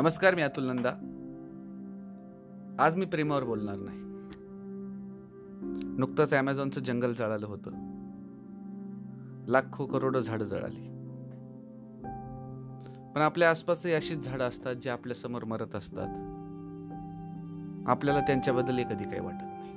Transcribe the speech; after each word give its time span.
नमस्कार 0.00 0.34
मी 0.34 0.42
अतुल 0.42 0.64
नंदा. 0.64 0.90
आज 2.78 2.96
मी 2.96 3.04
प्रेमावर 3.04 3.44
बोलणार 3.44 3.76
नाही. 3.78 3.98
नुकतंच 5.98 6.34
ॲमेझॉनचं 6.34 6.80
जंगल 6.80 7.12
जळालं 7.12 7.46
होतं. 7.46 7.70
लाखो 9.48 9.86
करोड 9.86 10.16
झाडं 10.16 10.44
जळाली. 10.44 10.80
पण 13.14 13.20
आपल्या 13.20 13.50
आसपासही 13.50 13.92
अशीच 13.92 14.24
झाडं 14.24 14.48
असतात 14.48 14.74
जे 14.74 14.90
आपल्यासमोर 14.90 15.44
मरत 15.44 15.74
असतात. 15.74 16.08
आपल्याला 17.88 18.20
त्यांच्याबद्दलही 18.20 18.84
कधी 18.84 19.04
काही 19.04 19.20
वाटत 19.20 19.42
नाही. 19.42 19.72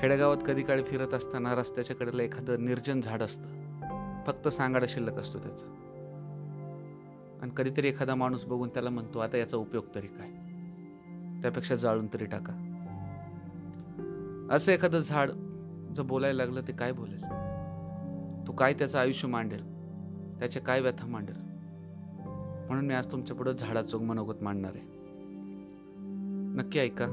खेडेगावात 0.00 0.38
कधी 0.46 0.62
काळी 0.62 0.82
फिरत 0.82 1.14
असताना 1.14 1.54
रस्त्याच्या 1.54 1.96
कडेला 1.96 2.22
एखादं 2.22 2.64
निर्जन 2.64 3.00
झाड 3.00 3.22
असतं. 3.22 3.48
फक्त 4.26 4.48
सांगाडा 4.48 4.86
शिल्लक 4.88 5.14
असतो 5.14 5.38
त्याचा. 5.38 5.66
आणि 7.42 7.50
कधीतरी 7.56 7.88
एखादा 7.88 8.14
माणूस 8.14 8.44
बघून 8.44 8.68
त्याला 8.68 8.90
म्हणतो 8.90 9.18
आता 9.18 9.36
याचा 9.36 9.56
उपयोग 9.56 9.84
तरी 9.94 10.06
काय? 10.06 10.30
त्यापेक्षा 11.42 11.74
जाळून 11.74 12.06
तरी 12.12 12.24
टाका. 12.24 12.68
असं 14.50 14.72
एखादं 14.72 14.98
झाड 14.98 15.30
जर 15.96 16.02
बोलायला 16.02 16.44
लागलं 16.44 16.60
ते 16.68 16.72
काय 16.72 16.92
बोलेल? 16.92 17.22
तो 18.46 18.52
काय 18.52 18.74
त्याचं 18.74 18.98
आयुष्य 18.98 19.28
मांडेल? 19.28 19.62
त्याच्या 20.38 20.62
काय 20.62 20.80
व्यथा 20.80 21.06
मांडेल? 21.06 21.36
म्हणून 22.66 22.86
मी 22.86 22.94
आज 22.94 23.12
तुमच्यापुढे 23.12 23.52
झाडाचं 23.52 24.02
मनोगत 24.02 24.42
मांडणार 24.42 24.72
आहे. 24.74 24.84
नक्की 26.56 26.78
ऐका 26.78 27.04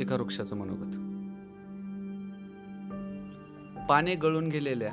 एका 0.00 0.14
वृक्षाचं 0.14 0.56
मनोगत. 0.56 0.96
पाने 3.88 4.14
गळून 4.14 4.48
गेलेल्या 4.48 4.92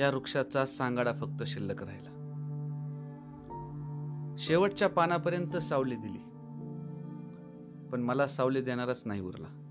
या 0.00 0.10
वृक्षाचा 0.10 0.66
सांगाडा 0.66 1.12
फक्त 1.12 1.42
शिल्लक 1.42 1.82
राहिला. 1.82 2.15
शेवटच्या 4.38 4.88
पानापर्यंत 4.88 5.56
सावली 5.56 5.96
दिली. 5.96 6.18
पण 7.88 8.00
मला 8.00 8.26
सावली 8.26 8.60
देणारच 8.60 9.02
नाही 9.06 9.20
उरला. 9.20 9.62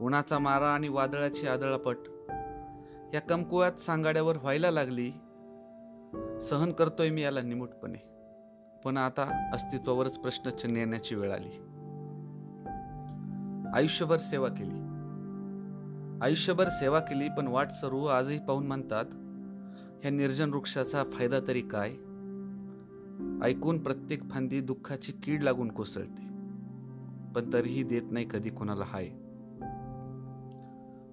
उन्हाचा 0.00 0.38
मारा 0.38 0.68
आणि 0.70 0.88
वादळाची 0.88 1.46
आदळापट 1.46 1.96
या 3.14 3.20
कमकुवात 3.20 3.72
सांगाड्यावर 3.72 4.36
व्हायला 4.36 4.70
लागली. 4.70 5.10
सहन 6.40 6.72
करतोय 6.72 7.10
मी 7.10 7.22
याला 7.22 7.40
निमूटपणे. 7.40 7.98
पण 8.84 8.96
आता 8.96 9.50
अस्तित्वावरच 9.54 10.18
प्रश्नचिन्ह 10.18 10.78
येण्याची 10.78 11.14
वेळ 11.14 11.32
आली. 11.32 11.50
आयुष्यभर 13.74 14.16
सेवा 14.16 14.48
केली. 14.48 14.74
आयुष्यभर 16.22 16.68
सेवा 16.68 17.00
केली 17.00 17.28
पण 17.28 17.46
वाट 17.46 17.70
सर्व 17.70 18.04
आजही 18.04 18.38
पाहून 18.38 18.66
म्हणतात 18.66 19.04
ह्या 20.02 20.10
निर्जन 20.10 20.50
वृक्षाचा 20.50 21.04
फायदा 21.04 21.38
तरी 21.48 21.60
काय? 21.60 21.94
ऐकून 23.42 23.82
प्रत्येक 23.82 24.30
फांदी 24.30 24.60
दुःखाची 24.60 25.12
कीड 25.12 25.42
लागून 25.42 25.70
कोसळते. 25.70 26.22
पण 27.34 27.52
तरीही 27.52 27.82
देत 27.82 28.02
नाही 28.10 28.26
कधी 28.30 28.50
कोणाला 28.50 28.84
हाय. 28.86 29.08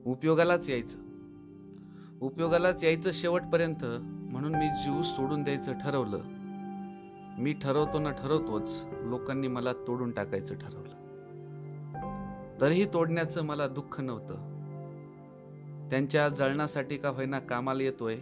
उपयोगालाच 0.05 0.69
यायचं. 0.69 0.99
उपयोगालाच 2.21 2.83
यायचं 2.83 3.09
शेवटपर्यंत 3.13 3.85
म्हणून 4.33 4.55
मी 4.55 4.67
जीव 4.67 5.01
सोडून 5.01 5.43
द्यायचं 5.43 5.73
ठरवलं. 5.73 6.21
मी 7.41 7.53
ठरवतो 7.53 7.99
ना 7.99 8.11
ठरवतोच 8.11 8.85
लोकांनी 9.01 9.47
मला 9.47 9.73
तोडून 9.73 10.11
टाकायचं 10.11 10.55
ठरवलं. 10.55 10.89
तरीही 12.61 12.85
तोडण्याचं 12.93 13.45
मला 13.45 13.67
दुःख 13.67 14.01
नव्हतं. 14.01 14.35
त्यांच्या 15.89 16.29
जळण्यासाठी 16.29 16.97
का 16.97 17.09
होईना 17.09 17.39
कामाला 17.39 17.83
येतोय 17.83 18.17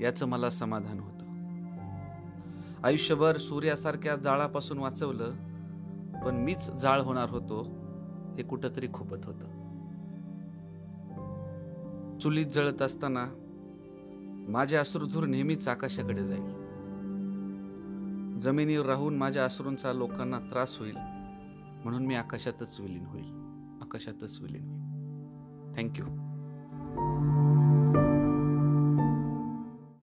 याचं 0.00 0.26
मला 0.26 0.50
समाधान 0.50 1.00
होतं. 1.00 1.17
आयुष्यभर 2.84 3.36
सूर्यासारख्या 3.36 4.16
जाळापासून 4.16 4.78
वाचवलं 4.78 5.30
पण 6.24 6.34
मीच 6.34 6.70
जाळ 6.70 7.00
होणार 7.00 7.30
होतो 7.30 7.62
हे 8.36 8.42
कुठंतरी 8.42 8.88
खुपत 8.94 9.24
होतं. 9.24 9.58
चुलीत 12.18 12.46
जळत 12.46 12.82
असताना 12.82 13.26
माझे 14.48 14.76
अश्रुधूर 14.76 15.24
नेहमीच 15.24 15.68
आकाशाकडे 15.68 16.24
जाईल. 16.24 16.68
जमिनीवर 18.38 18.86
राहून 18.86 19.16
माझ्या 19.16 19.44
अश्रूंचा 19.44 19.92
लोकांना 19.92 20.38
त्रास 20.38 20.78
होईल 20.78 20.96
म्हणून 21.84 22.06
मी 22.06 22.14
आकाशातच 22.14 22.80
विलीन 22.80 23.06
होईल. 23.06 23.32
आकाशातच 23.82 24.40
विलीन 24.40 24.64
होईल. 24.64 24.78
थँक्यू 25.76 26.04